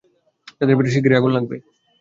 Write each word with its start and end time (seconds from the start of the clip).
তাদের 0.57 0.75
পেটে 0.77 0.91
শিগগিরই 0.93 1.19
আগুন 1.19 1.31
লাগবে। 1.35 1.55